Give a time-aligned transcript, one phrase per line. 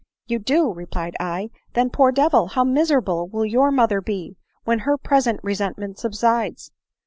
[0.25, 2.47] 'You do!' replied I;* t&ra, poor devil!
[2.47, 6.71] how miserable will your mother be when her present resentment subsides!